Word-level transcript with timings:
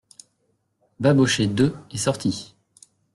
Babochet 0.99 1.43
Il 1.45 1.61
est 1.93 1.97
sorti. 1.97 2.55